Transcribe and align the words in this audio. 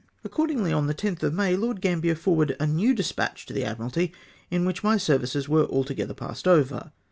Accordingly, 0.23 0.73
on 0.73 0.87
the 0.87 0.95
10th 0.95 1.21
of 1.21 1.35
May, 1.35 1.55
Lord 1.55 1.79
Gambler 1.79 2.15
forwarded 2.15 2.55
a 2.59 2.65
7iew 2.65 2.95
despatch 2.95 3.45
to 3.45 3.53
the 3.53 3.63
Admiralty, 3.63 4.11
in 4.49 4.63
ivhich 4.65 4.81
my 4.83 4.97
services 4.97 5.47
were 5.47 5.65
altogether 5.67 6.15
passed 6.15 6.47
over 6.47 6.91